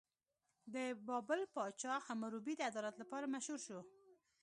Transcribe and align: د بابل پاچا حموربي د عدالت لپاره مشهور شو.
د 0.73 0.75
بابل 1.07 1.41
پاچا 1.55 1.93
حموربي 2.07 2.53
د 2.57 2.61
عدالت 2.69 2.95
لپاره 3.01 3.25
مشهور 3.35 3.59
شو. 3.67 3.79